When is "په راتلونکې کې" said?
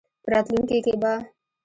0.23-0.93